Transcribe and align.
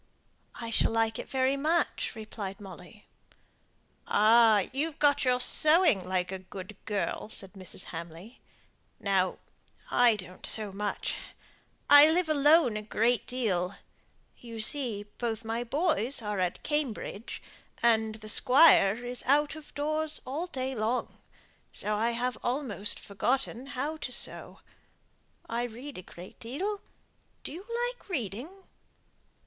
"I 0.55 0.71
shall 0.71 0.89
like 0.91 1.19
it 1.19 1.29
very 1.29 1.55
much," 1.55 2.13
replied 2.15 2.59
Molly. 2.59 3.05
"Ah! 4.07 4.65
you've 4.73 4.97
got 4.97 5.23
your 5.25 5.39
sewing, 5.39 6.03
like 6.03 6.31
a 6.31 6.39
good 6.39 6.75
girl," 6.85 7.29
said 7.29 7.53
Mrs. 7.53 7.83
Hamley. 7.93 8.41
"Now, 8.99 9.37
I 9.91 10.15
don't 10.15 10.43
sew 10.47 10.71
much. 10.71 11.17
I 11.87 12.09
live 12.11 12.29
alone 12.29 12.77
a 12.77 12.81
great 12.81 13.27
deal. 13.27 13.75
You 14.39 14.59
see, 14.59 15.03
both 15.19 15.45
my 15.45 15.63
boys 15.63 16.19
are 16.23 16.39
at 16.39 16.63
Cambridge, 16.63 17.39
and 17.83 18.15
the 18.15 18.27
squire 18.27 19.05
is 19.05 19.21
out 19.27 19.55
of 19.55 19.71
doors 19.75 20.19
all 20.25 20.47
day 20.47 20.73
long 20.73 21.19
so 21.71 21.95
I 21.95 22.09
have 22.17 22.39
almost 22.41 22.99
forgotten 22.99 23.67
how 23.77 23.97
to 23.97 24.11
sew. 24.11 24.61
I 25.47 25.61
read 25.61 25.99
a 25.99 26.01
great 26.01 26.39
deal. 26.39 26.81
Do 27.43 27.51
you 27.51 27.63
like 27.91 28.09
reading?" 28.09 28.63